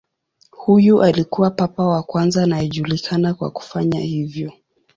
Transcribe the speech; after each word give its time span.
Huyu 0.51 1.03
alikuwa 1.03 1.51
papa 1.51 1.87
wa 1.87 2.03
kwanza 2.03 2.43
anayejulikana 2.43 3.33
kwa 3.33 3.51
kufanya 3.51 3.99
hivyo. 3.99 4.51